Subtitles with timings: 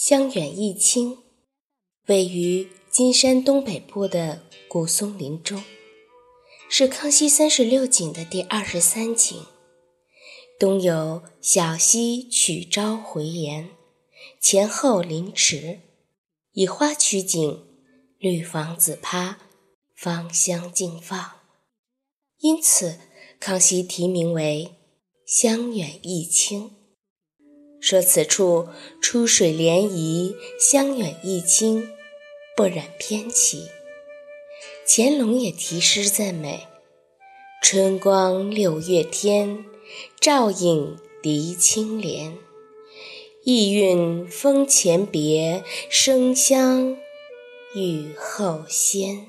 [0.00, 1.18] 香远益清，
[2.06, 5.64] 位于金山东北部的古松林中，
[6.70, 9.44] 是康熙三十六景的第二十三景。
[10.56, 13.70] 东有小溪曲沼回岩，
[14.40, 15.80] 前后临池，
[16.52, 17.66] 以花取景，
[18.18, 19.40] 绿房子趴，
[19.96, 21.40] 芳香竞放，
[22.38, 23.00] 因此
[23.40, 24.76] 康熙题名为
[25.26, 26.77] 香远益清。
[27.80, 28.68] 说此处
[29.00, 31.88] 出水涟漪，香远益清，
[32.56, 33.66] 不染偏奇。
[34.86, 36.66] 乾隆也题诗赞美
[37.62, 39.64] ：“春光六月天，
[40.20, 42.32] 照影涤清涟。
[43.44, 46.96] 意韵风前别，生香
[47.74, 49.26] 雨后鲜。”